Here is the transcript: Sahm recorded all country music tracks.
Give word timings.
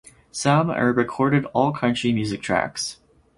Sahm 0.33 0.71
recorded 0.97 1.45
all 1.53 1.71
country 1.73 2.11
music 2.11 2.41
tracks. 2.41 2.97